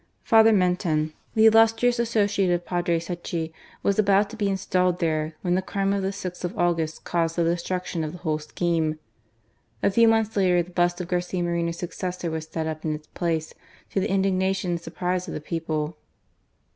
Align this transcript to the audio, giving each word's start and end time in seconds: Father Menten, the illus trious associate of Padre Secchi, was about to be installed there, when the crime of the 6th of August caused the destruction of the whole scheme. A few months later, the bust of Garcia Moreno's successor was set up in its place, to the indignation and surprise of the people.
Father 0.23 0.51
Menten, 0.51 1.13
the 1.35 1.45
illus 1.45 1.73
trious 1.73 1.99
associate 1.99 2.51
of 2.51 2.65
Padre 2.65 2.97
Secchi, 2.97 3.51
was 3.83 3.99
about 3.99 4.31
to 4.31 4.35
be 4.35 4.49
installed 4.49 4.97
there, 4.97 5.35
when 5.43 5.53
the 5.53 5.61
crime 5.61 5.93
of 5.93 6.01
the 6.01 6.07
6th 6.09 6.43
of 6.43 6.57
August 6.57 7.03
caused 7.03 7.35
the 7.35 7.43
destruction 7.43 8.03
of 8.03 8.11
the 8.11 8.17
whole 8.17 8.39
scheme. 8.39 8.97
A 9.83 9.91
few 9.91 10.07
months 10.07 10.35
later, 10.35 10.63
the 10.63 10.71
bust 10.71 10.99
of 11.01 11.07
Garcia 11.07 11.43
Moreno's 11.43 11.77
successor 11.77 12.31
was 12.31 12.47
set 12.47 12.65
up 12.65 12.83
in 12.83 12.95
its 12.95 13.09
place, 13.13 13.53
to 13.91 13.99
the 13.99 14.09
indignation 14.09 14.71
and 14.71 14.81
surprise 14.81 15.27
of 15.27 15.35
the 15.35 15.39
people. 15.39 15.97